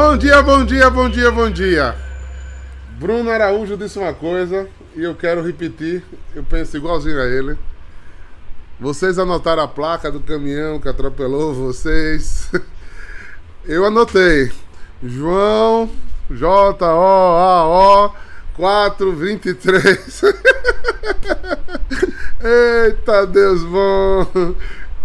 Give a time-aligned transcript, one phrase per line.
[0.00, 1.96] Bom dia, bom dia, bom dia, bom dia.
[3.00, 6.04] Bruno Araújo disse uma coisa e eu quero repetir.
[6.36, 7.58] Eu penso igualzinho a ele.
[8.78, 12.48] Vocês anotaram a placa do caminhão que atropelou vocês?
[13.66, 14.52] Eu anotei.
[15.02, 15.90] João
[16.30, 18.14] J-O-A-O
[18.54, 20.22] 423.
[22.86, 24.54] Eita Deus bom!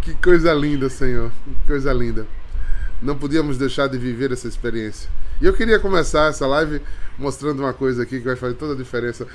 [0.04, 1.32] Que coisa linda, Senhor.
[1.44, 2.28] Que coisa linda.
[3.03, 5.09] Não podíamos deixar de viver essa experiência.
[5.41, 6.81] E eu queria começar essa live
[7.17, 9.27] mostrando uma coisa aqui que vai fazer toda a diferença.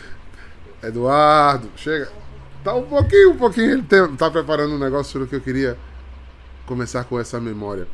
[0.82, 2.10] Eduardo, chega.
[2.64, 3.72] Tá um pouquinho, um pouquinho.
[3.72, 5.76] Ele tem, tá preparando um negócio que eu queria
[6.64, 7.86] começar com essa memória.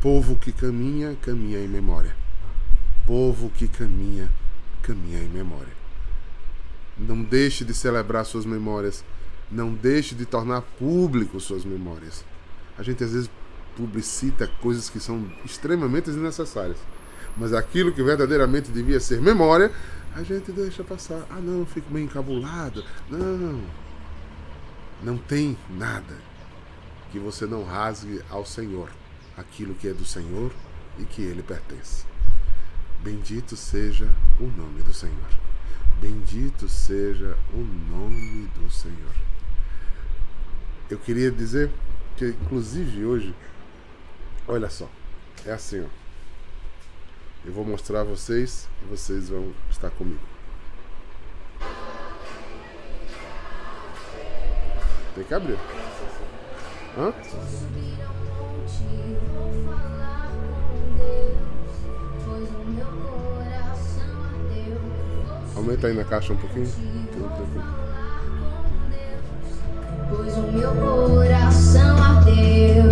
[0.00, 2.14] Povo que caminha, caminha em memória.
[3.04, 4.30] Povo que caminha,
[4.80, 5.72] caminha em memória.
[6.96, 9.04] Não deixe de celebrar suas memórias.
[9.50, 12.24] Não deixe de tornar público suas memórias.
[12.78, 13.30] A gente às vezes
[13.78, 16.78] publicita coisas que são extremamente desnecessárias.
[17.36, 19.70] Mas aquilo que verdadeiramente devia ser memória,
[20.16, 21.24] a gente deixa passar.
[21.30, 22.84] Ah, não, fico meio encabulado.
[23.08, 23.62] Não.
[25.00, 26.16] Não tem nada
[27.12, 28.90] que você não rasgue ao Senhor
[29.36, 30.50] aquilo que é do Senhor
[30.98, 32.04] e que ele pertence.
[33.00, 35.30] Bendito seja o nome do Senhor.
[36.00, 39.14] Bendito seja o nome do Senhor.
[40.90, 41.70] Eu queria dizer
[42.16, 43.32] que, inclusive hoje,
[44.48, 44.88] olha só,
[45.46, 45.86] é assim, ó.
[47.44, 50.20] Eu vou mostrar a vocês e vocês vão estar comigo.
[55.14, 55.58] Tem que abrir.
[56.96, 57.12] Hã?
[65.54, 66.68] Aumenta aí na caixa um pouquinho.
[70.08, 72.87] Pois o meu coração ardeu.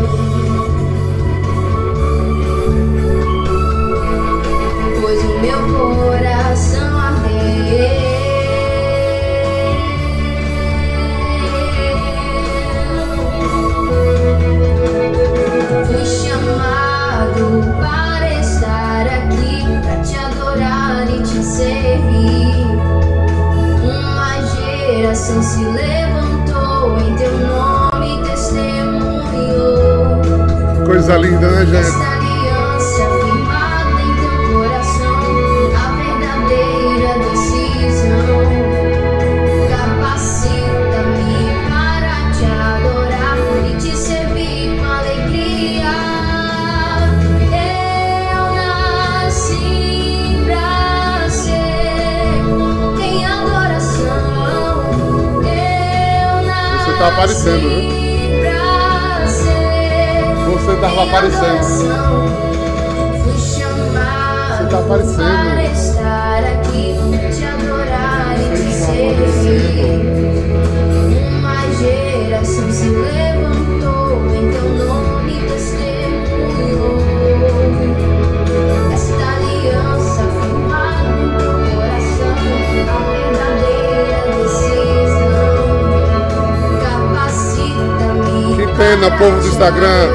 [89.18, 90.08] Povo do Instagram.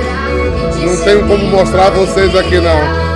[0.85, 3.10] Não tenho como mostrar vocês aqui, não.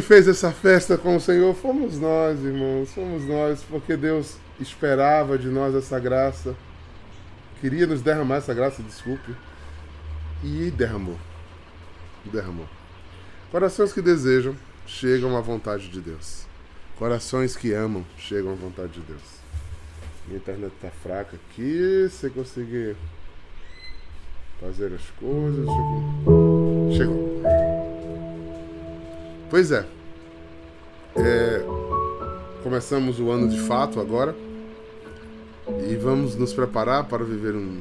[0.00, 2.92] Fez essa festa com o Senhor fomos nós, irmãos.
[2.92, 6.56] Fomos nós, porque Deus esperava de nós essa graça.
[7.60, 9.34] Queria nos derramar essa graça, desculpe.
[10.42, 11.18] E derramou.
[12.24, 12.68] Derramou.
[13.50, 16.46] Corações que desejam chegam à vontade de Deus.
[16.96, 19.40] Corações que amam chegam à vontade de Deus.
[20.26, 22.08] Minha internet tá fraca aqui.
[22.10, 22.96] Se conseguir
[24.60, 25.66] fazer as coisas.
[25.66, 26.92] Chegou.
[26.96, 27.42] Chegou.
[29.50, 29.99] Pois é.
[31.16, 31.64] É,
[32.62, 34.36] Começamos o ano de fato agora.
[35.88, 37.80] E vamos nos preparar para viver um,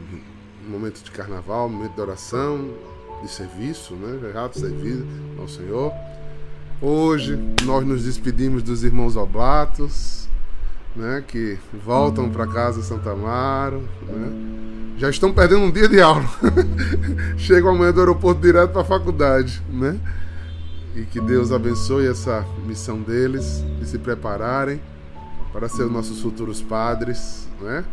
[0.65, 2.69] momento de carnaval, um momento de oração,
[3.21, 4.31] de serviço, né?
[4.31, 5.05] Reato serviço
[5.37, 5.91] ao Senhor.
[6.81, 10.29] Hoje nós nos despedimos dos irmãos Oblatos,
[10.95, 11.23] né?
[11.27, 14.95] Que voltam para casa Santa Amaro, né?
[14.97, 16.23] Já estão perdendo um dia de aula.
[17.37, 19.99] Chegam amanhã do aeroporto direto para a faculdade, né?
[20.95, 24.81] E que Deus abençoe essa missão deles, de se prepararem
[25.53, 27.85] para ser nossos futuros padres, né?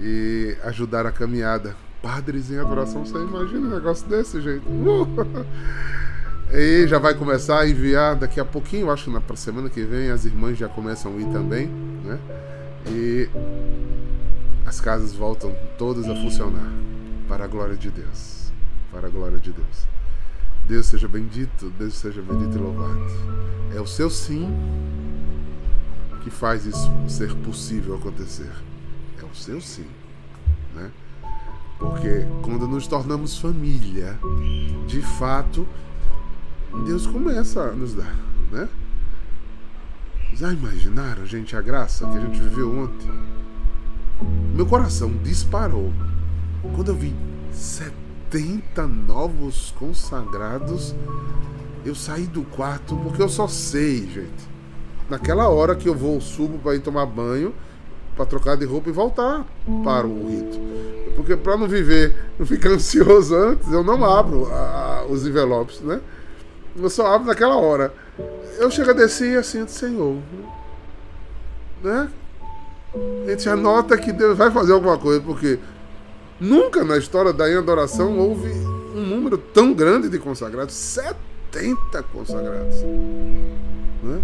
[0.00, 1.74] E ajudar a caminhada.
[2.00, 4.38] Padres em adoração, você imagina um negócio desse?
[4.38, 5.08] Uh!
[6.50, 10.10] E já vai começar a enviar daqui a pouquinho, acho que na semana que vem
[10.10, 11.66] as irmãs já começam a ir também,
[12.02, 12.18] né?
[12.86, 13.28] E
[14.64, 16.72] as casas voltam todas a funcionar
[17.28, 18.50] para a glória de Deus.
[18.90, 19.86] Para a glória de Deus.
[20.68, 23.00] Deus seja bendito, Deus seja bendito e louvado.
[23.74, 24.54] É o seu sim
[26.22, 28.52] que faz isso ser possível acontecer.
[29.18, 29.86] É o seu sim,
[30.74, 30.90] né?
[31.78, 34.18] Porque quando nos tornamos família,
[34.86, 35.66] de fato,
[36.84, 38.14] Deus começa a nos dar,
[38.52, 38.68] né?
[40.34, 43.10] Já imaginaram, gente, a graça que a gente viveu ontem?
[44.54, 45.92] Meu coração disparou
[46.74, 47.14] quando eu vi
[47.52, 48.07] 70
[49.06, 50.94] novos consagrados.
[51.84, 54.48] Eu saí do quarto porque eu só sei, gente.
[55.08, 57.54] Naquela hora que eu vou, subo para ir tomar banho,
[58.14, 59.46] para trocar de roupa e voltar
[59.82, 60.58] para o rito.
[61.16, 66.00] Porque para não viver, não ficar ansioso antes, eu não abro a, os envelopes, né?
[66.76, 67.92] Eu só abro naquela hora.
[68.58, 70.16] Eu chego a descer assim, Senhor.
[71.82, 72.08] Né?
[73.26, 75.58] A gente anota que Deus vai fazer alguma coisa, porque
[76.40, 78.50] nunca na história da adoração houve
[78.94, 82.76] um número tão grande de consagrados 70 consagrados.
[84.02, 84.22] Né?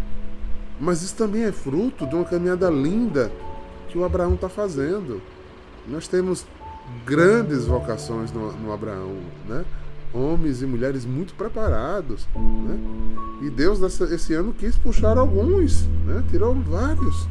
[0.81, 3.31] Mas isso também é fruto de uma caminhada linda
[3.89, 5.23] que o Abraão está fazendo.
[5.87, 6.45] Nós temos
[7.07, 9.17] grandes vocações no, no Abraão,
[9.49, 9.65] né?
[10.13, 12.27] homens e mulheres muito preparados.
[12.35, 12.79] Né?
[13.43, 16.25] E Deus, esse ano, quis puxar alguns, né?
[16.31, 17.29] tirou vários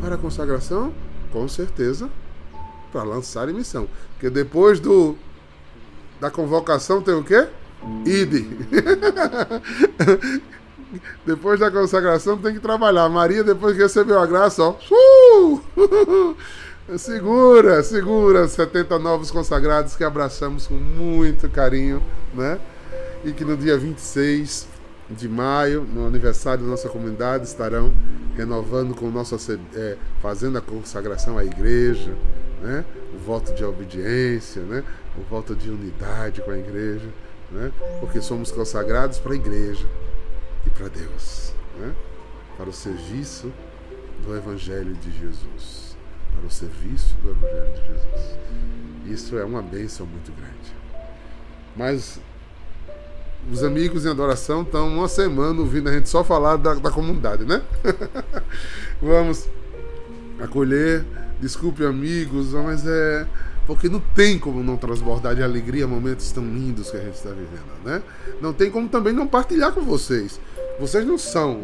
[0.00, 0.92] para a consagração,
[1.32, 2.10] com certeza,
[2.92, 3.88] para lançar em missão.
[4.12, 5.16] Porque depois do
[6.20, 7.46] da convocação tem o quê?
[8.04, 8.48] Ide.
[11.26, 13.08] depois da consagração tem que trabalhar.
[13.08, 14.76] Maria, depois que recebeu a graça, ó.
[14.90, 16.36] Uh!
[16.96, 22.00] Segura, segura 70 novos consagrados que abraçamos com muito carinho,
[22.32, 22.60] né?
[23.24, 24.68] E que no dia 26
[25.10, 27.92] de maio, no aniversário da nossa comunidade, estarão
[28.36, 29.36] renovando com nossa
[29.74, 32.12] é, fazendo a consagração à igreja,
[32.60, 32.84] né?
[33.14, 34.84] O voto de obediência, né?
[35.16, 37.08] O voto de unidade com a igreja,
[37.50, 37.72] né?
[38.00, 39.86] Porque somos consagrados para a igreja
[40.66, 41.94] e para Deus, né?
[42.56, 43.52] Para o serviço
[44.24, 45.86] do evangelho de Jesus
[46.36, 48.38] para o serviço do Evangelho de Jesus.
[49.06, 50.76] Isso é uma bênção muito grande.
[51.74, 52.20] Mas
[53.50, 57.44] os amigos em adoração estão uma semana ouvindo a gente só falar da, da comunidade,
[57.44, 57.62] né?
[59.00, 59.48] Vamos
[60.40, 61.04] acolher,
[61.40, 63.26] desculpe amigos, mas é
[63.66, 67.30] porque não tem como não transbordar de alegria momentos tão lindos que a gente está
[67.30, 68.02] vivendo, né?
[68.40, 70.40] Não tem como também não partilhar com vocês.
[70.78, 71.62] Vocês não são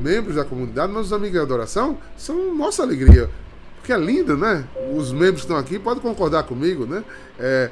[0.00, 3.30] membros da comunidade, mas os amigos em adoração são nossa alegria
[3.90, 4.64] que é lindo, né?
[4.94, 7.02] Os membros estão aqui podem concordar comigo, né?
[7.38, 7.70] É,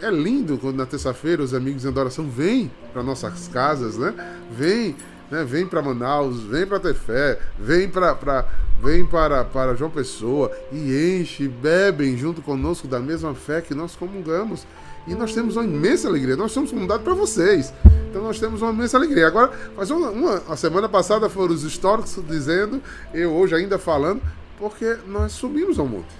[0.00, 4.14] é lindo quando na terça-feira os amigos em adoração vêm para nossas casas, né?
[4.50, 4.96] Vêm,
[5.30, 5.44] né?
[5.44, 8.46] Vêm para Manaus, vêm para ter fé, vêm para
[8.80, 13.96] vem para, para João Pessoa e enche, bebem junto conosco da mesma fé que nós
[13.96, 14.66] comungamos.
[15.06, 16.36] E nós temos uma imensa alegria.
[16.36, 17.72] Nós somos comunidade para vocês.
[18.10, 19.26] Então nós temos uma imensa alegria.
[19.26, 22.82] Agora, faz uma, uma, a semana passada foram os históricos dizendo,
[23.14, 24.20] eu hoje ainda falando,
[24.58, 26.14] porque nós subimos ao monte.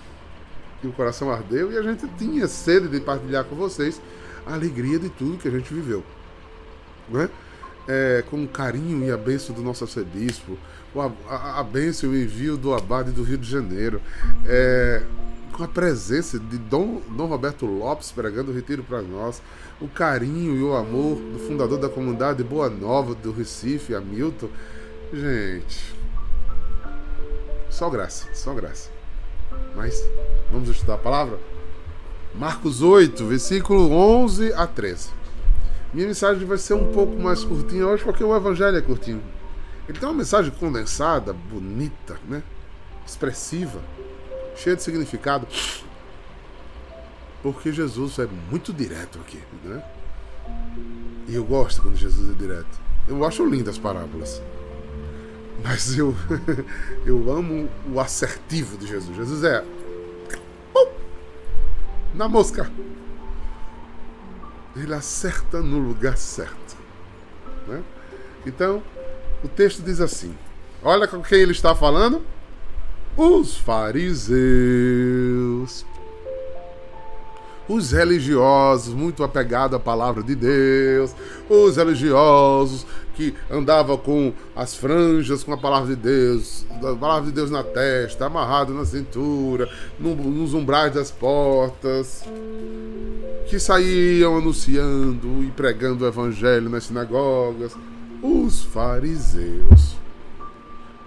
[0.82, 4.00] E o coração ardeu e a gente tinha sede de partilhar com vocês
[4.46, 6.04] a alegria de tudo que a gente viveu.
[7.08, 7.24] Né?
[7.24, 7.45] É,
[8.28, 10.58] com o carinho e a bênção do nosso arcebispo,
[10.94, 14.00] a, a, a bênção e o envio do Abade do Rio de Janeiro,
[14.46, 15.02] é,
[15.52, 19.40] com a presença de Dom, Dom Roberto Lopes pregando o retiro para nós,
[19.80, 24.48] o carinho e o amor do fundador da comunidade Boa Nova do Recife, Hamilton.
[25.12, 25.94] Gente,
[27.70, 28.90] só graça, só graça.
[29.74, 30.02] Mas
[30.50, 31.38] vamos estudar a palavra?
[32.34, 35.10] Marcos 8, versículo 11 a 13.
[35.96, 39.22] Minha mensagem vai ser um pouco mais curtinha hoje porque o evangelho é curtinho.
[39.88, 42.42] Ele tem uma mensagem condensada, bonita, né?
[43.06, 43.80] Expressiva,
[44.54, 45.48] cheia de significado.
[47.42, 49.82] Porque Jesus é muito direto aqui, né?
[51.26, 52.78] E eu gosto quando Jesus é direto.
[53.08, 54.42] Eu acho lindas as parábolas.
[55.64, 56.14] Mas eu,
[57.06, 59.16] eu amo o assertivo de Jesus.
[59.16, 59.64] Jesus é.
[62.12, 62.70] na mosca.
[64.76, 66.76] Ele acerta no lugar certo.
[67.66, 67.82] Né?
[68.44, 68.82] Então,
[69.42, 70.34] o texto diz assim:
[70.82, 72.22] Olha com quem ele está falando.
[73.16, 74.36] Os fariseus.
[77.68, 81.12] os religiosos, muito apegados à palavra de Deus,
[81.48, 87.32] os religiosos que andavam com as franjas com a palavra de Deus, a palavra de
[87.32, 89.68] Deus na testa, amarrado na cintura,
[89.98, 92.22] no, nos umbrais das portas,
[93.48, 97.76] que saíam anunciando e pregando o evangelho nas sinagogas.
[98.22, 99.96] Os fariseus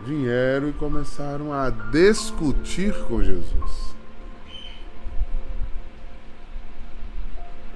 [0.06, 3.90] vieram e começaram a discutir com Jesus.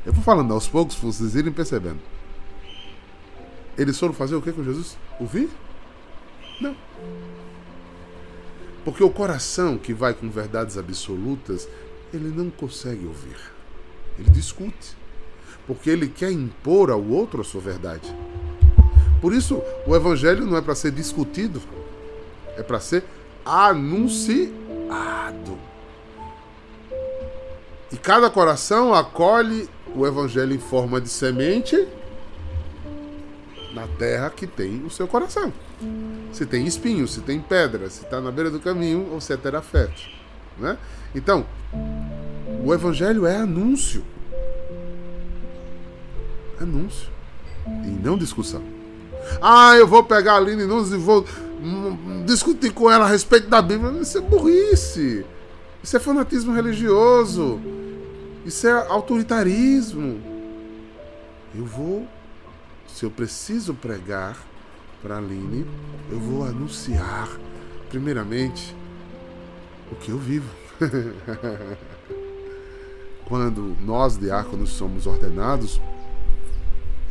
[0.06, 2.00] Eu vou falando aos poucos para vocês irem percebendo.
[3.78, 4.98] Eles foram fazer o que com Jesus?
[5.20, 5.50] Ouvir?
[6.62, 6.76] Não.
[8.86, 11.68] Porque o coração que vai com verdades absolutas,
[12.14, 13.38] ele não consegue ouvir.
[14.18, 14.96] Ele discute.
[15.66, 18.14] Porque ele quer impor ao outro a sua verdade.
[19.22, 21.62] Por isso, o evangelho não é para ser discutido,
[22.58, 23.06] é para ser
[23.46, 24.54] anunciado.
[27.92, 31.88] E cada coração acolhe o evangelho em forma de semente
[33.74, 35.54] na terra que tem o seu coração.
[36.32, 39.38] Se tem espinho, se tem pedra, se está na beira do caminho ou se é
[39.38, 40.02] terafeto.
[40.58, 40.78] Né?
[41.14, 41.46] Então,
[42.64, 44.04] o evangelho é anúncio.
[46.60, 47.10] Anúncio.
[47.68, 48.64] E não discussão.
[49.42, 51.26] Ah, eu vou pegar a Aline Nunes e vou
[52.26, 54.02] discutir com ela a respeito da Bíblia.
[54.02, 55.26] Isso é burrice.
[55.84, 57.60] Isso é fanatismo religioso.
[58.46, 60.22] Isso é autoritarismo.
[61.56, 62.08] Eu vou,
[62.88, 64.38] se eu preciso pregar
[65.02, 65.66] para a Aline,
[66.10, 67.30] eu vou anunciar,
[67.90, 68.76] primeiramente,
[69.92, 70.50] o que eu vivo.
[73.26, 75.80] Quando nós, diáconos, somos ordenados,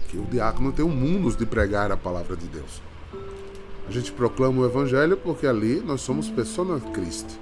[0.09, 2.83] que o diácono tem um mundo de pregar a palavra de Deus.
[3.89, 7.35] A gente proclama o evangelho porque ali nós somos persona Cristo.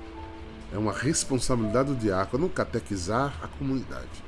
[0.72, 4.24] É uma responsabilidade do diácono catequizar a comunidade.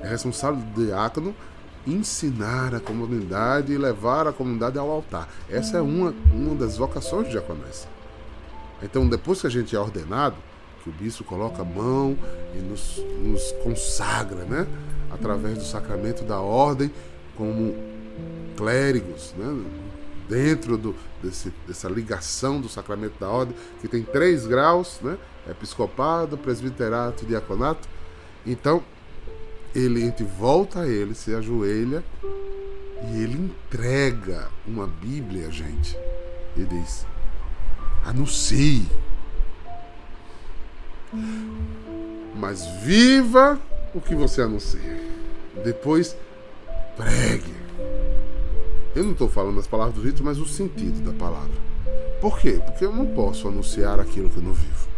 [0.00, 1.34] É responsável do diácono
[1.86, 5.28] ensinar a comunidade e levar a comunidade ao altar.
[5.50, 7.86] Essa é uma, uma das vocações de diaconés.
[8.82, 10.36] Então, depois que a gente é ordenado,
[10.84, 12.16] que o bispo coloca a mão
[12.54, 14.66] e nos, nos consagra, né?
[15.10, 16.92] Através do sacramento da ordem,
[17.34, 17.74] como
[18.54, 19.64] clérigos, né?
[20.28, 25.16] dentro do, desse, dessa ligação do sacramento da ordem, que tem três graus, né?
[25.48, 27.88] episcopado, presbiterato e diaconato.
[28.46, 28.82] Então,
[29.74, 32.04] ele, volta a ele, se ajoelha
[33.10, 35.96] e ele entrega uma Bíblia gente.
[36.56, 37.06] E diz:
[38.04, 38.86] anuncie.
[42.34, 43.58] Mas viva
[43.94, 44.80] o que você anuncia.
[45.64, 46.16] Depois,
[46.96, 47.54] pregue.
[48.94, 51.64] Eu não estou falando as palavras do rito, mas o sentido da palavra.
[52.20, 52.60] Por quê?
[52.64, 54.88] Porque eu não posso anunciar aquilo que eu não vivo.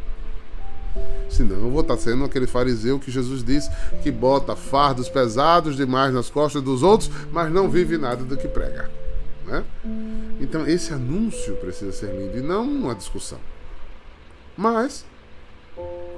[1.29, 3.71] Senão eu vou estar sendo aquele fariseu que Jesus disse
[4.03, 8.49] que bota fardos pesados demais nas costas dos outros, mas não vive nada do que
[8.49, 8.91] prega.
[9.47, 9.65] Né?
[10.41, 13.39] Então esse anúncio precisa ser lindo e não uma discussão.
[14.57, 15.05] Mas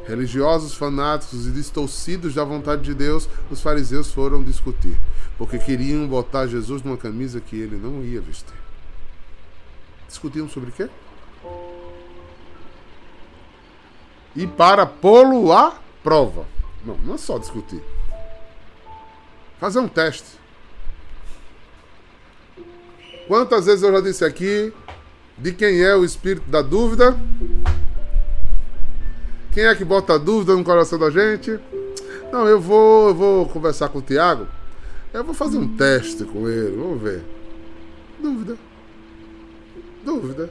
[0.08, 4.98] religiosos, fanáticos e distorcidos da vontade de Deus, os fariseus foram discutir,
[5.36, 8.56] porque queriam botar Jesus numa camisa que ele não ia vestir.
[10.08, 10.88] Discutiam sobre quê?
[14.38, 16.46] e para pô-lo à prova.
[16.86, 17.82] Não, não é só discutir.
[19.58, 20.38] Fazer um teste.
[23.26, 24.72] Quantas vezes eu já disse aqui
[25.36, 27.18] de quem é o espírito da dúvida?
[29.58, 31.58] Quem é que bota dúvida no coração da gente?
[32.30, 34.46] Não, eu vou, eu vou conversar com o Tiago.
[35.12, 37.24] Eu vou fazer um teste com ele, vamos ver.
[38.22, 38.56] Dúvida.
[40.04, 40.48] Dúvida.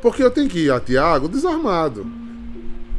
[0.00, 2.06] Porque eu tenho que ir a Tiago desarmado.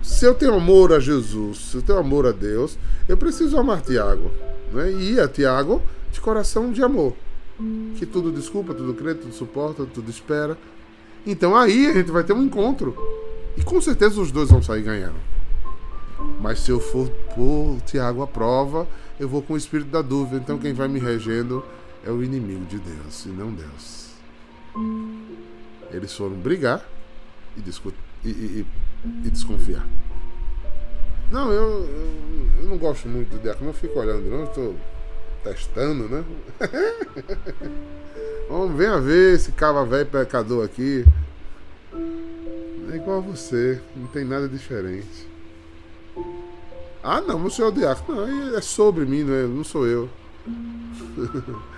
[0.04, 3.80] Se eu tenho amor a Jesus, se eu tenho amor a Deus, eu preciso amar
[3.80, 4.30] Tiago.
[4.74, 4.92] Né?
[4.92, 7.16] E ir a Tiago de coração de amor.
[7.96, 10.58] Que tudo desculpa, tudo crê, tudo suporta, tudo espera.
[11.26, 12.94] Então aí a gente vai ter um encontro.
[13.60, 15.18] E com certeza os dois vão sair ganhando.
[16.40, 18.88] Mas se eu for pôr Tiago à prova,
[19.20, 20.38] eu vou com o espírito da dúvida.
[20.38, 21.64] Então quem vai me regendo
[22.06, 24.12] é o inimigo de Deus e não Deus.
[25.92, 26.86] Eles foram brigar
[27.58, 27.70] e,
[28.26, 28.66] e, e,
[29.26, 29.86] e desconfiar.
[31.30, 34.76] Não, eu, eu, eu, não gosto muito do diácono, não fico olhando, não, estou
[35.44, 36.24] testando, né?
[38.50, 41.06] Vamos a ver esse cava velho pecador aqui.
[42.92, 45.28] É igual a você, não tem nada diferente.
[47.04, 48.26] Ah, não, senhor é o diácono.
[48.26, 50.10] Não, é sobre mim, não, é, não sou eu.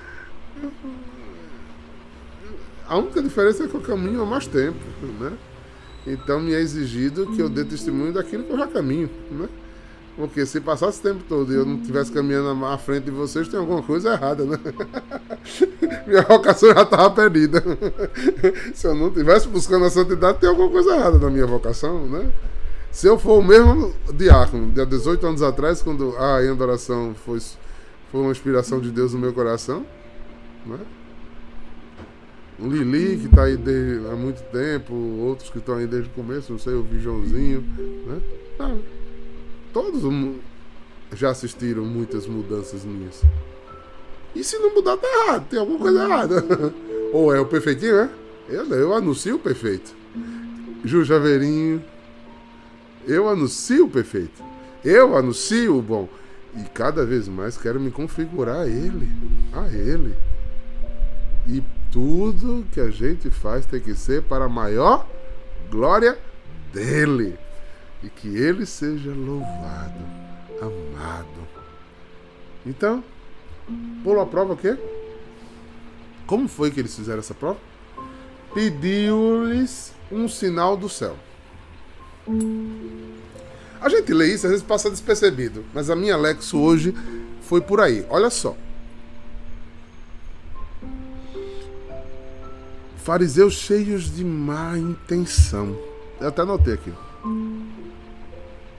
[2.87, 4.77] A única diferença é que eu caminho há mais tempo,
[5.17, 5.31] né?
[6.05, 9.47] Então me é exigido que eu dê testemunho daquilo que eu já caminho, né?
[10.15, 13.47] Porque se passasse o tempo todo e eu não estivesse caminhando à frente de vocês,
[13.47, 14.59] tem alguma coisa errada, né?
[16.05, 17.63] Minha vocação já estava perdida.
[18.75, 22.29] se eu não estivesse buscando a santidade, tem alguma coisa errada na minha vocação, né?
[22.91, 27.39] Se eu for o mesmo diácono, de há 18 anos atrás, quando a adoração foi,
[28.11, 29.85] foi uma inspiração de Deus no meu coração,
[30.65, 30.79] né?
[32.59, 36.13] O Lili, que está aí desde, há muito tempo, outros que estão aí desde o
[36.13, 37.61] começo, não sei, o Joãozinho,
[38.05, 38.21] né?
[38.59, 38.75] Ah,
[39.73, 40.03] todos
[41.13, 43.21] já assistiram muitas mudanças minhas.
[44.35, 46.45] E se não mudar, tá errado, tem alguma coisa errada.
[47.11, 48.09] Ou é o perfeitinho, né?
[48.47, 49.93] Eu, eu anuncio o perfeito.
[50.83, 51.83] Ju Javeirinho,
[53.07, 54.43] eu anuncio o perfeito.
[54.83, 56.07] Eu anuncio o bom.
[56.55, 59.09] E cada vez mais quero me configurar a Ele.
[59.53, 60.15] A Ele.
[61.47, 61.61] E
[61.91, 65.07] tudo que a gente faz tem que ser para a maior
[65.69, 66.17] glória
[66.73, 67.37] dele.
[68.03, 70.03] E que ele seja louvado,
[70.61, 71.47] amado.
[72.65, 73.03] Então,
[74.03, 74.77] pulou a prova o quê?
[76.25, 77.59] Como foi que eles fizeram essa prova?
[78.53, 81.17] Pediu-lhes um sinal do céu.
[83.81, 86.93] A gente lê isso, às vezes passa despercebido, mas a minha Lexo hoje
[87.41, 88.05] foi por aí.
[88.09, 88.55] Olha só.
[92.97, 95.75] Fariseus cheios de má intenção.
[96.19, 96.93] Eu até anotei aqui.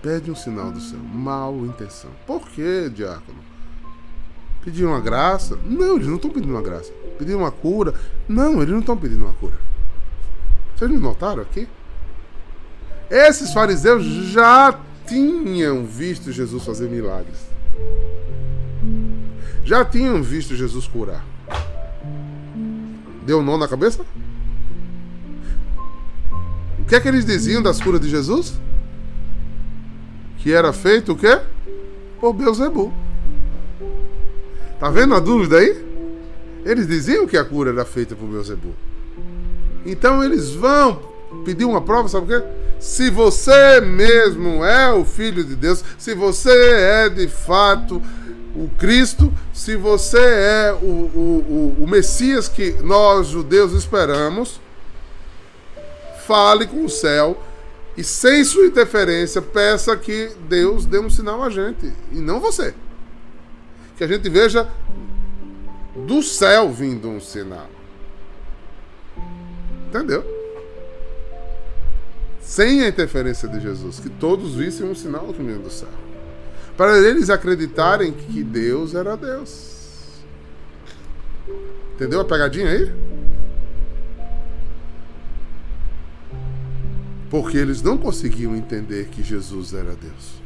[0.02, 0.98] Pede um sinal do céu.
[0.98, 2.10] Mal intenção.
[2.26, 3.38] Por que, diácono?
[4.64, 5.56] Pediram uma graça?
[5.64, 6.92] Não, eles não estão pedindo uma graça.
[7.18, 7.94] Pediram uma cura?
[8.28, 9.54] Não, eles não estão pedindo uma cura.
[10.76, 11.68] Vocês não notaram aqui?
[13.08, 17.38] Esses fariseus já tinham visto Jesus fazer milagres.
[19.64, 21.24] Já tinham visto Jesus curar.
[23.24, 24.04] Deu um nó na cabeça?
[26.80, 28.54] O que é que eles diziam das curas de Jesus?
[30.42, 31.40] Que era feito o quê?
[32.20, 32.92] Por Beuzebu.
[34.80, 35.84] Tá vendo a dúvida aí?
[36.64, 38.74] Eles diziam que a cura era feita por Beuzebu.
[39.86, 41.00] Então eles vão
[41.44, 42.46] pedir uma prova, sabe o quê?
[42.80, 48.02] Se você mesmo é o Filho de Deus, se você é de fato
[48.56, 54.60] o Cristo, se você é o, o, o, o Messias que nós judeus esperamos,
[56.26, 57.40] fale com o céu
[57.96, 62.74] e sem sua interferência peça que Deus dê um sinal a gente e não você.
[63.96, 64.68] Que a gente veja
[65.94, 67.68] do céu vindo um sinal.
[69.88, 70.24] Entendeu?
[72.40, 75.88] Sem a interferência de Jesus, que todos vissem um sinal vindo do céu
[76.76, 80.22] para eles acreditarem que Deus era Deus.
[81.94, 82.92] Entendeu a pegadinha aí?
[87.32, 90.42] Porque eles não conseguiam entender que Jesus era Deus.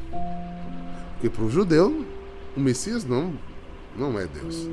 [1.15, 2.07] Porque para o judeu,
[2.57, 3.35] o Messias não,
[3.99, 4.69] não é Deus.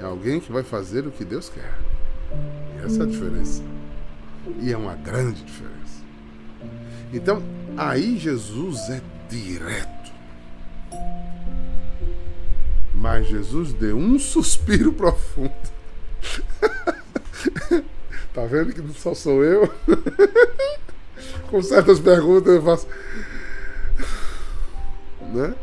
[0.00, 1.78] É alguém que vai fazer o que Deus quer.
[2.74, 3.62] E essa é a diferença.
[4.58, 6.02] E é uma grande diferença.
[7.12, 7.42] Então,
[7.76, 10.10] aí Jesus é direto.
[12.94, 15.52] Mas Jesus deu um suspiro profundo.
[18.48, 19.70] Vendo que só sou eu?
[21.50, 22.86] Com certas perguntas eu faço.
[25.32, 25.54] Né?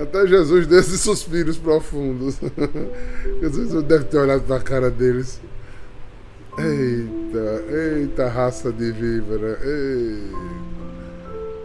[0.00, 2.38] Até Jesus deu esses suspiros profundos.
[3.40, 5.40] Jesus deve ter olhado para a cara deles.
[6.58, 9.58] Eita, eita raça de víbora.
[9.62, 10.62] Eita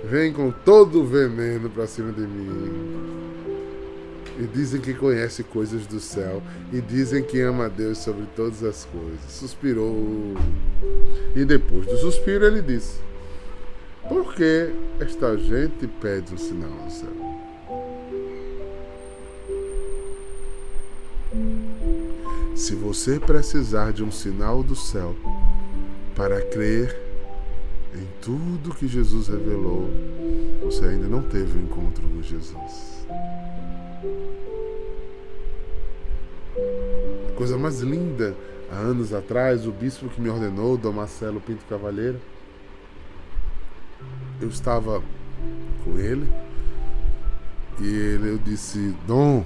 [0.09, 2.96] vem com todo o veneno para cima de mim.
[4.39, 6.41] E dizem que conhece coisas do céu.
[6.71, 9.19] E dizem que ama a Deus sobre todas as coisas.
[9.29, 10.35] Suspirou.
[11.35, 12.99] E depois do suspiro ele disse:
[14.07, 14.69] Por que
[14.99, 17.27] esta gente pede um sinal do céu?
[22.55, 25.15] Se você precisar de um sinal do céu
[26.15, 26.99] para crer
[27.95, 29.89] em tudo que Jesus revelou,
[30.63, 32.96] você ainda não teve o um encontro com Jesus.
[37.35, 38.35] Coisa mais linda,
[38.71, 42.19] há anos atrás, o bispo que me ordenou, Dom Marcelo Pinto Cavalheiro,
[44.41, 45.01] eu estava
[45.83, 46.27] com ele
[47.79, 49.45] e ele, eu disse, Dom,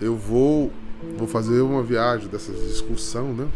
[0.00, 0.72] eu vou,
[1.16, 3.48] vou fazer uma viagem dessa excursão, né?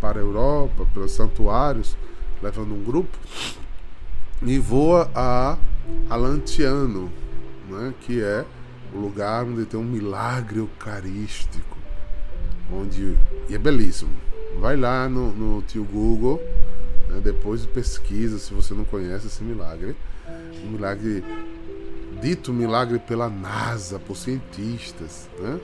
[0.00, 1.96] Para a Europa, pelos santuários
[2.42, 3.16] levando um grupo,
[4.42, 5.56] e voa a
[6.10, 7.10] Alantiano,
[7.68, 8.44] né, que é
[8.94, 11.76] o lugar onde tem um milagre eucarístico,
[12.72, 13.16] onde
[13.48, 14.10] e é belíssimo.
[14.60, 16.40] Vai lá no, no tio Google,
[17.08, 19.96] né, depois pesquisa se você não conhece esse milagre.
[20.64, 21.22] Um milagre
[22.20, 25.60] dito milagre pela NASA, por cientistas, né?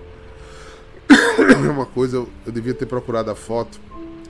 [1.67, 3.81] É uma coisa, eu, devia ter procurado a foto,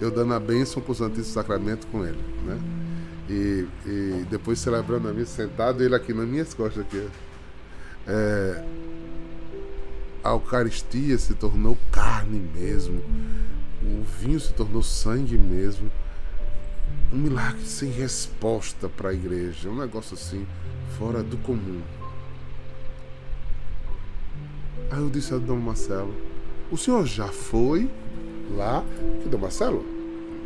[0.01, 2.59] eu dando a bênção para o Santíssimo Sacramento com ele, né?
[3.29, 7.07] E, e depois celebrando a missa sentado, ele aqui nas minhas costas aqui.
[8.07, 8.65] É,
[10.25, 13.03] a Eucaristia se tornou carne mesmo,
[13.83, 15.91] o vinho se tornou sangue mesmo.
[17.13, 20.47] Um milagre sem resposta para a igreja, um negócio assim,
[20.99, 21.83] fora do comum.
[24.91, 26.15] Aí eu disse a Dom Marcelo:
[26.71, 27.91] O senhor já foi
[28.57, 28.85] lá?
[29.23, 29.85] Que Dom Marcelo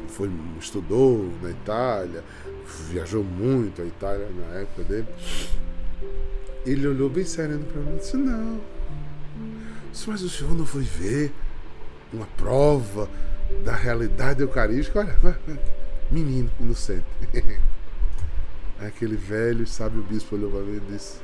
[0.08, 2.24] foi, estudou na Itália,
[2.88, 5.06] viajou muito a Itália na época dele.
[6.66, 8.60] Ele olhou bem sério para mim e disse: Não,
[10.08, 11.32] mas o senhor não foi ver
[12.12, 13.08] uma prova
[13.64, 15.00] da realidade eucarística?
[15.00, 15.38] Olha,
[16.10, 17.04] menino inocente.
[18.80, 21.20] Aquele velho sábio bispo olhou para mim e disse: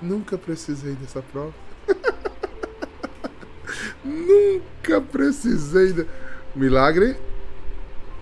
[0.00, 1.54] Nunca precisei dessa prova.
[4.04, 5.92] Nunca precisei.
[5.92, 6.06] De...
[6.54, 7.16] Milagre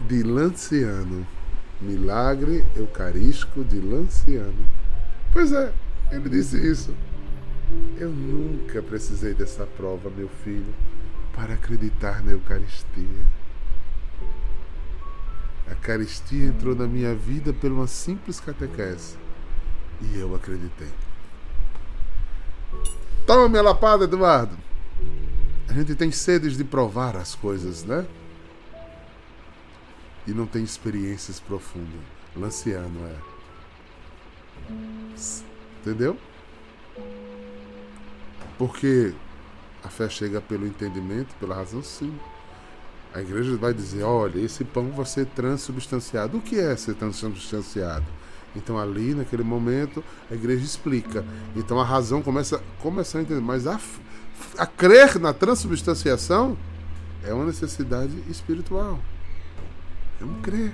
[0.07, 1.27] de Lanciano.
[1.81, 4.67] Milagre eucarístico de Lanciano.
[5.33, 5.73] Pois é,
[6.11, 6.95] ele disse isso.
[7.99, 10.75] Eu nunca precisei dessa prova, meu filho,
[11.35, 13.27] para acreditar na Eucaristia.
[15.67, 19.17] A Eucaristia entrou na minha vida por uma simples catequese.
[20.01, 20.89] E eu acreditei.
[23.27, 24.57] Toma minha lapada, Eduardo.
[25.69, 28.07] A gente tem sedes de provar as coisas, né?
[30.27, 32.01] E não tem experiências profundas.
[32.35, 33.17] Lanciano é.
[35.81, 36.17] Entendeu?
[38.59, 39.15] Porque
[39.85, 42.13] a fé chega pelo entendimento, pela razão, sim.
[43.15, 46.39] A igreja vai dizer: olha, esse pão vai ser transubstanciado.
[46.39, 48.05] O que é ser transubstanciado?
[48.57, 51.25] Então, ali, naquele momento, a igreja explica.
[51.55, 53.41] Então, a razão começa, começa a entender.
[53.41, 53.81] Mas a,
[54.57, 56.57] a crer na transubstanciação
[57.25, 58.99] é uma necessidade espiritual.
[60.21, 60.73] É um crer.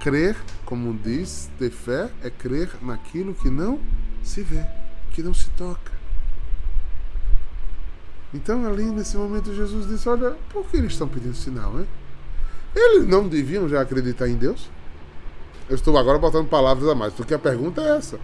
[0.00, 3.80] Crer, como diz, ter fé é crer naquilo que não
[4.26, 4.64] se vê,
[5.12, 5.92] que não se toca.
[8.34, 11.86] Então, ali nesse momento, Jesus disse: Olha, por que eles estão pedindo sinal, hein?
[12.74, 14.68] Eles não deviam já acreditar em Deus?
[15.68, 18.20] Eu estou agora botando palavras a mais, porque a pergunta é essa.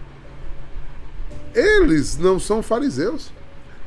[1.53, 3.31] Eles não são fariseus.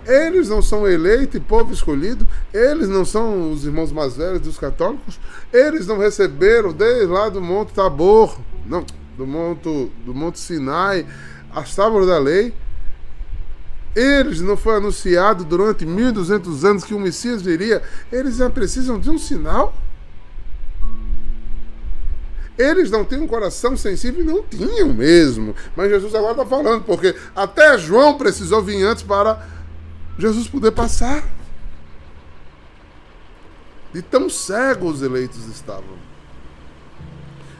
[0.06, 2.26] Eles não são eleito e povo escolhido.
[2.52, 5.18] Eles não são os irmãos mais velhos dos católicos.
[5.52, 8.84] Eles não receberam desde lá do Monte Tabor, não,
[9.16, 11.06] do Monte, do Monte Sinai,
[11.56, 12.54] as tábuas da lei.
[13.94, 17.82] Eles não foi anunciado durante 1200 anos que o Messias viria.
[18.12, 19.74] Eles já precisam de um sinal.
[22.58, 25.54] Eles não têm um coração sensível, não tinham mesmo.
[25.74, 29.46] Mas Jesus agora está falando, porque até João precisou vir antes para
[30.18, 31.24] Jesus poder passar.
[33.94, 35.96] De tão cegos os eleitos estavam.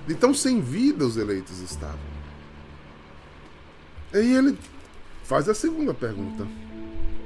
[0.07, 2.16] De tão sem vida os eleitos estavam.
[4.23, 4.59] E ele
[5.25, 6.47] faz a segunda pergunta.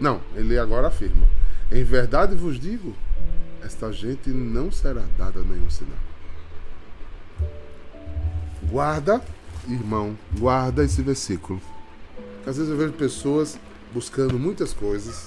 [0.00, 1.26] Não, ele agora afirma:
[1.70, 2.94] Em verdade vos digo,
[3.62, 5.98] esta gente não será dada nenhum sinal.
[8.70, 9.22] Guarda,
[9.68, 11.60] irmão, guarda esse versículo.
[12.46, 13.58] Às vezes eu vejo pessoas
[13.92, 15.26] buscando muitas coisas,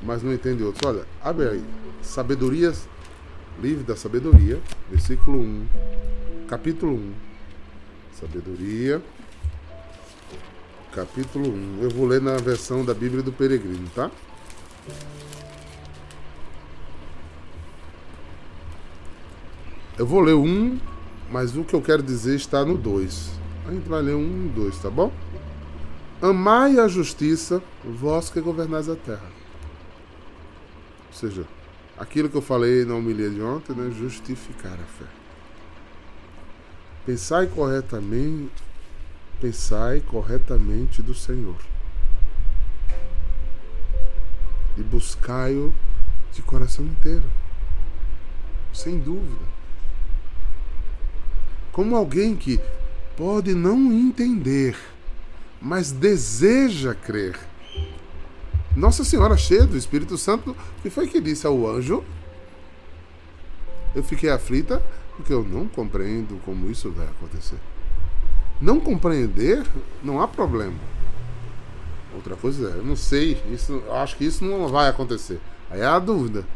[0.00, 0.94] mas não entendem outras.
[0.94, 1.64] Olha, abre aí.
[2.02, 2.72] Sabedoria,
[3.60, 5.66] livro da sabedoria, versículo 1,
[6.48, 7.12] capítulo 1.
[8.20, 9.02] Sabedoria,
[10.92, 11.82] capítulo 1.
[11.82, 14.10] Eu vou ler na versão da Bíblia do Peregrino, tá?
[19.98, 20.78] Eu vou ler um,
[21.30, 23.30] mas o que eu quero dizer está no 2.
[23.66, 25.12] A gente vai ler um e dois, tá bom?
[26.20, 29.30] Amai a justiça, vós que governais a terra.
[31.08, 31.44] Ou seja,
[31.96, 33.90] aquilo que eu falei na homilia de ontem, né?
[33.90, 35.06] Justificar a fé.
[37.06, 38.71] Pensai corretamente
[39.42, 41.56] pensai corretamente do Senhor
[44.76, 45.74] e buscai-o
[46.32, 47.28] de coração inteiro,
[48.72, 49.44] sem dúvida.
[51.72, 52.60] Como alguém que
[53.16, 54.78] pode não entender,
[55.60, 57.36] mas deseja crer.
[58.76, 62.04] Nossa Senhora, cheia do Espírito Santo, que foi que disse ao anjo?
[63.92, 64.80] Eu fiquei aflita
[65.16, 67.58] porque eu não compreendo como isso vai acontecer.
[68.62, 69.66] Não compreender,
[70.04, 70.78] não há problema.
[72.14, 75.40] Outra coisa é, eu não sei, isso, acho que isso não vai acontecer.
[75.68, 76.46] Aí é a dúvida.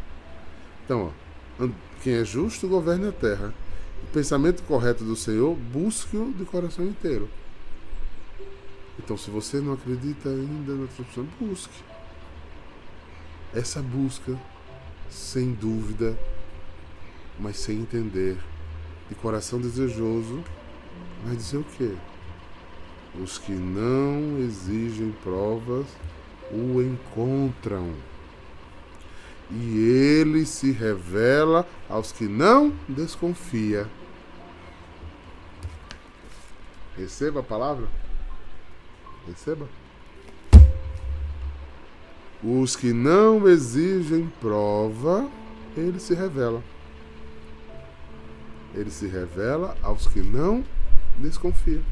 [0.85, 1.12] Então,
[1.59, 1.69] ó,
[2.05, 3.53] quem é justo governe a terra.
[4.05, 7.29] O pensamento correto do Senhor, busque-o de coração inteiro.
[9.01, 11.83] Então, se você não acredita ainda na transformação, busque.
[13.53, 14.38] Essa busca,
[15.11, 16.16] sem dúvida,
[17.37, 18.38] mas sem entender,
[19.09, 20.45] de coração desejoso,
[21.24, 21.94] vai dizer o quê?
[23.22, 25.87] Os que não exigem provas
[26.50, 27.94] o encontram.
[29.50, 33.88] E ele se revela aos que não desconfia.
[36.96, 37.88] Receba a palavra?
[39.26, 39.68] Receba.
[42.42, 45.28] Os que não exigem prova,
[45.76, 46.62] ele se revela.
[48.74, 50.64] Ele se revela aos que não
[51.18, 51.83] desconfiam.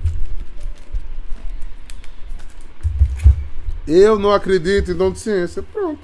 [3.87, 5.63] Eu não acredito em dom de ciência.
[5.63, 6.01] Pronto.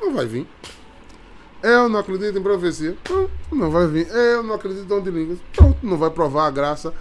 [0.00, 0.46] Não vai vir.
[1.62, 2.96] Eu não acredito em profecia.
[3.04, 3.30] Pronto.
[3.50, 4.08] Não vai vir.
[4.08, 5.38] Eu não acredito em dom de línguas.
[5.52, 5.78] Pronto.
[5.82, 6.94] Não vai provar a graça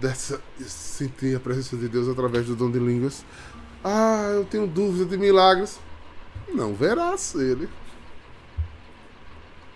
[0.00, 0.40] dessa.
[0.58, 3.24] Sentir a presença de Deus através do dom de línguas.
[3.84, 5.78] Ah, eu tenho dúvida de milagres.
[6.52, 7.68] Não verás ele.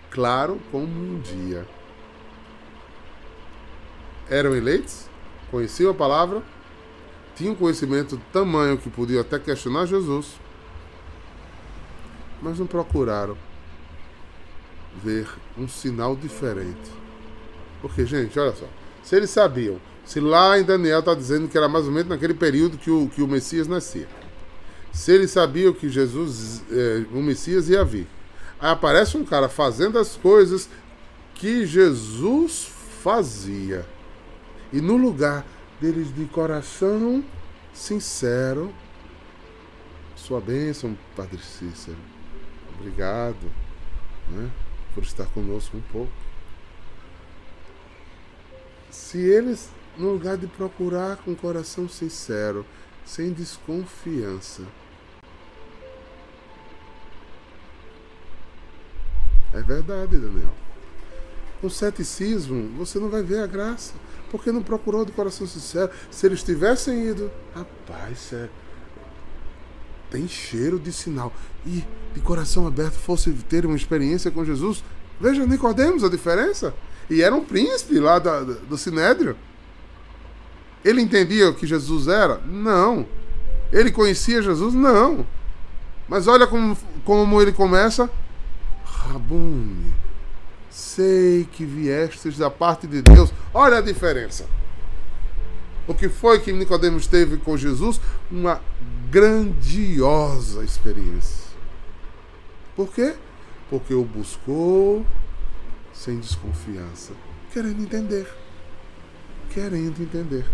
[0.09, 1.65] Claro como um dia.
[4.31, 5.05] Eram eleitos?
[5.51, 6.41] Conheciam a palavra?
[7.35, 10.27] tinham conhecimento tamanho que podiam até questionar Jesus,
[12.41, 13.35] mas não procuraram
[15.03, 16.91] ver um sinal diferente.
[17.81, 18.67] Porque, gente, olha só,
[19.03, 22.33] se eles sabiam, se lá em Daniel está dizendo que era mais ou menos naquele
[22.33, 24.07] período que o, que o Messias nascia,
[24.91, 28.07] se eles sabiam que Jesus, é, o Messias ia vir,
[28.59, 30.69] aí aparece um cara fazendo as coisas
[31.33, 32.69] que Jesus
[33.01, 33.83] fazia,
[34.71, 35.45] e no lugar
[35.79, 37.23] deles de coração
[37.73, 38.73] sincero.
[40.15, 41.97] Sua bênção, Padre Cícero.
[42.77, 43.51] Obrigado
[44.29, 44.49] né,
[44.93, 46.11] por estar conosco um pouco.
[48.89, 52.65] Se eles, no lugar de procurar com coração sincero,
[53.05, 54.63] sem desconfiança,
[59.53, 60.53] é verdade, Daniel.
[61.59, 63.93] Com ceticismo, você não vai ver a graça
[64.31, 65.91] porque não procurou de coração sincero.
[66.09, 68.47] Se eles tivessem ido, rapaz, é,
[70.09, 71.33] tem cheiro de sinal.
[71.65, 74.83] E de coração aberto fosse ter uma experiência com Jesus.
[75.19, 76.73] Veja, Nicodemos a diferença.
[77.09, 79.35] E era um príncipe lá da, do Sinédrio.
[80.83, 82.37] Ele entendia o que Jesus era?
[82.39, 83.05] Não.
[83.71, 84.73] Ele conhecia Jesus?
[84.73, 85.25] Não.
[86.07, 88.09] Mas olha como, como ele começa.
[88.83, 90.00] Rabune
[90.71, 93.31] sei que viestes da parte de Deus.
[93.53, 94.47] Olha a diferença.
[95.87, 97.99] O que foi que Nicodemos teve com Jesus?
[98.31, 98.61] Uma
[99.09, 101.51] grandiosa experiência.
[102.75, 103.15] Por quê?
[103.69, 105.05] Porque o buscou
[105.93, 107.11] sem desconfiança,
[107.51, 108.27] querendo entender.
[109.53, 110.45] Querendo entender.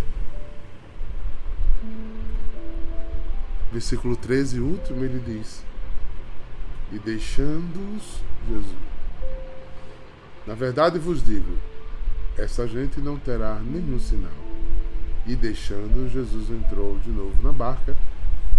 [3.71, 5.63] Versículo 13, último, ele diz:
[6.91, 8.86] E deixando-os, Jesus
[10.47, 11.57] na verdade vos digo:
[12.37, 14.31] essa gente não terá nenhum sinal.
[15.25, 17.95] E deixando, Jesus entrou de novo na barca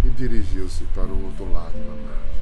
[0.05, 2.39] e dirigiu-se para o outro lado da margem.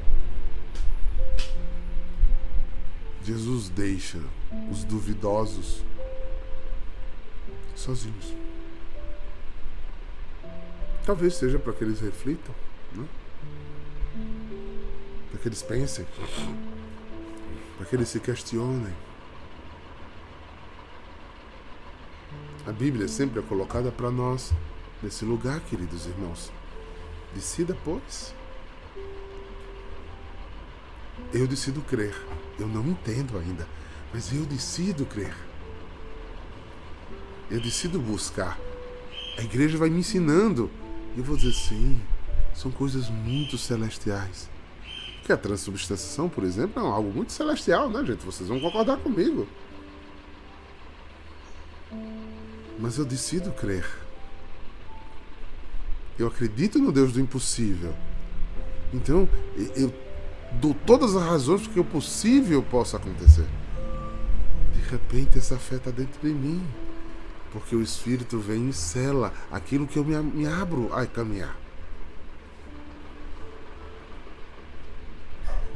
[3.23, 4.19] Jesus deixa
[4.69, 5.81] os duvidosos
[7.73, 8.33] sozinhos.
[11.05, 12.53] Talvez seja para que eles reflitam,
[12.93, 13.05] né?
[15.29, 16.05] para que eles pensem,
[17.77, 19.06] para que eles se questionem.
[22.67, 24.53] A Bíblia sempre é colocada para nós
[25.01, 26.51] nesse lugar, queridos irmãos.
[27.33, 28.35] Decida, pois.
[31.33, 32.13] Eu decido crer.
[32.59, 33.65] Eu não entendo ainda,
[34.13, 35.33] mas eu decido crer.
[37.49, 38.59] Eu decido buscar.
[39.37, 40.69] A igreja vai me ensinando.
[41.15, 42.01] E eu vou dizer sim,
[42.53, 44.49] são coisas muito celestiais.
[45.19, 48.25] Porque a transubstanciação, por exemplo, é algo muito celestial, né, gente?
[48.25, 49.47] Vocês vão concordar comigo.
[52.79, 53.85] Mas eu decido crer.
[56.17, 57.93] Eu acredito no Deus do impossível.
[58.93, 59.27] Então,
[59.75, 59.93] eu
[60.53, 63.45] dou todas as razões para que o possível possa acontecer.
[64.73, 66.65] De repente, essa fé está dentro de mim.
[67.51, 71.57] Porque o Espírito vem e sela aquilo que eu me, me abro a caminhar.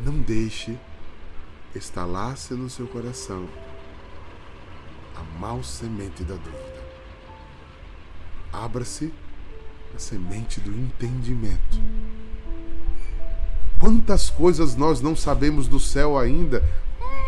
[0.03, 0.77] Não deixe
[1.75, 3.47] estalar-se no seu coração
[5.15, 6.70] a mal semente da dúvida
[8.51, 9.11] abra-se
[9.95, 11.81] a semente do entendimento.
[13.79, 16.63] Quantas coisas nós não sabemos do céu ainda?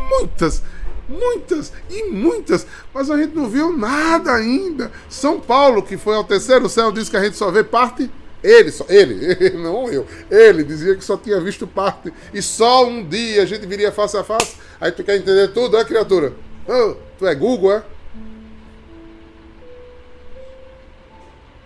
[0.09, 0.63] Muitas!
[1.07, 4.91] muitas e muitas, mas a gente não viu nada ainda.
[5.09, 8.09] São Paulo, que foi ao terceiro céu, disse que a gente só vê parte.
[8.43, 10.05] Ele, só, ele, não eu.
[10.29, 12.13] Ele dizia que só tinha visto parte.
[12.33, 14.57] E só um dia a gente viria face a face.
[14.81, 16.33] Aí tu quer entender tudo, é criatura?
[16.67, 17.83] Oh, tu é Google, é?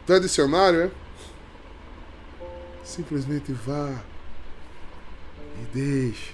[0.08, 0.92] Tu é dicionário, é?
[2.82, 3.94] Simplesmente vá
[5.62, 6.34] e deixe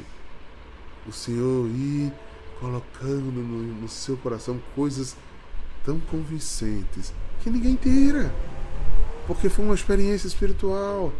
[1.08, 2.14] o Senhor ir
[2.60, 5.16] colocando no, no seu coração coisas
[5.84, 8.32] tão convincentes que ninguém tira,
[9.26, 11.12] porque foi uma experiência espiritual.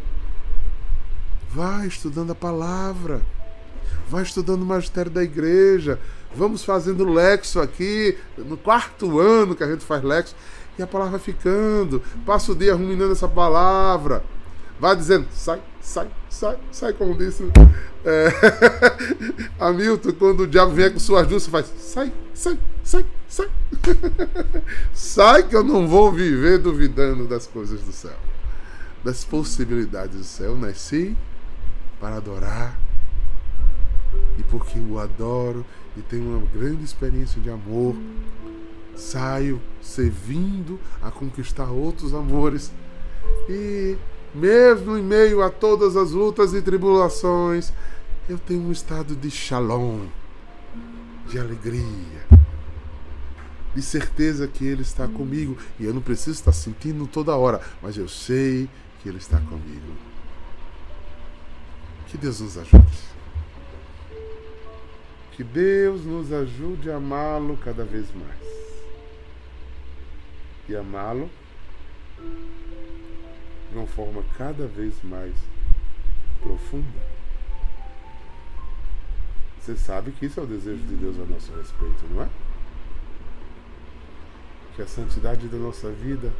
[1.50, 3.20] Vai estudando a palavra,
[4.08, 5.98] vai estudando o magistério da igreja,
[6.32, 10.36] vamos fazendo lexo aqui, no quarto ano que a gente faz lexo,
[10.78, 14.24] e a palavra vai ficando, passa o dia ruminando essa palavra,
[14.78, 17.44] vai dizendo, sai, sai, sai, sai, como disse
[18.04, 18.28] é,
[19.58, 23.48] Hamilton, quando o diabo vier com suas duas, faz, sai, sai, sai, sai.
[24.92, 28.16] sai que eu não vou viver duvidando das coisas do céu,
[29.02, 30.50] das possibilidades do céu.
[30.50, 31.16] Eu nasci
[32.00, 32.78] para adorar
[34.38, 35.64] e porque o adoro
[35.96, 37.96] e tenho uma grande experiência de amor,
[38.96, 42.72] saio servindo a conquistar outros amores
[43.48, 43.96] e
[44.34, 47.72] mesmo em meio a todas as lutas e tribulações,
[48.28, 50.06] eu tenho um estado de shalom,
[51.28, 52.26] de alegria,
[53.74, 55.56] de certeza que Ele está comigo.
[55.78, 58.68] E eu não preciso estar sentindo toda hora, mas eu sei
[59.00, 59.92] que Ele está comigo.
[62.08, 63.14] Que Deus nos ajude.
[65.32, 68.63] Que Deus nos ajude a amá-lo cada vez mais.
[70.68, 71.30] E amá-lo
[73.70, 75.34] de uma forma cada vez mais
[76.40, 77.14] profunda.
[79.60, 82.28] Você sabe que isso é o desejo de Deus a nosso respeito, não é?
[84.76, 86.32] Que a santidade da nossa vida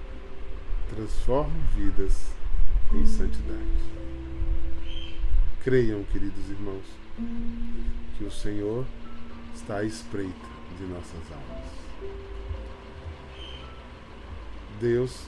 [0.95, 2.33] transforme vidas
[2.93, 3.95] em santidade.
[5.63, 6.85] Creiam, queridos irmãos,
[8.19, 8.85] que o Senhor
[9.55, 10.47] está à espreita
[10.79, 11.84] de nossas almas.
[14.81, 15.27] Deus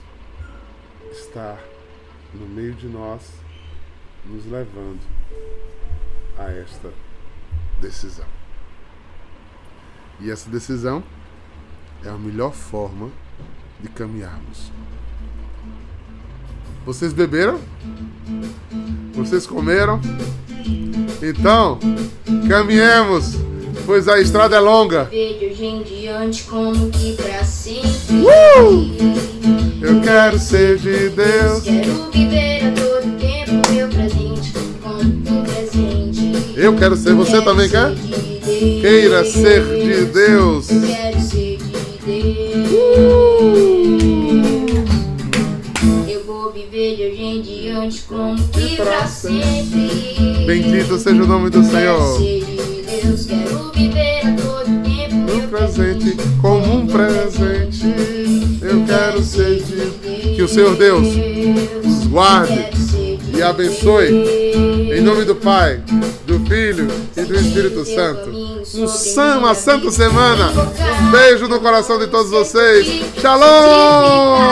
[1.10, 1.58] está
[2.34, 3.22] no meio de nós,
[4.24, 5.00] nos levando
[6.38, 6.92] a esta
[7.80, 8.26] decisão.
[10.20, 11.02] E essa decisão
[12.04, 13.10] é a melhor forma
[13.80, 14.72] de caminharmos.
[16.84, 17.60] Vocês beberam?
[19.14, 20.00] Vocês comeram?
[21.22, 21.78] Então,
[22.48, 23.34] caminhemos,
[23.86, 25.04] pois a estrada é longa.
[25.04, 27.88] Vejo hoje em diante como que pra sempre.
[28.20, 28.90] Uh!
[29.80, 31.62] Eu quero ser de Deus.
[31.62, 36.52] Quero viver a todo tempo meu presente como um presente.
[36.56, 37.90] Eu quero ser, você também quer?
[37.90, 38.80] Ser de Deus.
[38.80, 40.70] Queira ser de Deus.
[40.70, 42.70] Eu quero ser de Deus.
[46.08, 50.44] Eu vou viver de hoje em diante como que pra sempre.
[50.44, 52.55] Bendito seja o nome do Quero Senhor.
[56.06, 57.82] Presente, como um presente.
[58.62, 60.34] Eu quero de.
[60.34, 61.08] Que o Senhor Deus
[61.84, 62.68] os guarde
[63.34, 64.08] e abençoe.
[64.94, 65.82] Em nome do Pai,
[66.26, 68.30] do Filho e do Espírito Santo.
[68.76, 70.52] Um sam, uma santa semana.
[71.02, 72.86] Um beijo no coração de todos vocês.
[73.20, 74.46] Shalom!